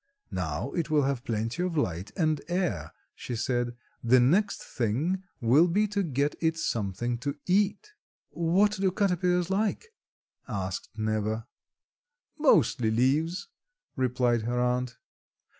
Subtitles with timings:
[0.31, 3.75] "Now it will have plenty of light and air," she said.
[4.03, 7.91] "The next thing will be to get it something to eat."
[8.31, 9.93] "What do caterpillars like?"
[10.47, 11.45] asked Neva.
[12.39, 13.47] "Mostly leaves,"
[13.95, 14.97] replied her aunt.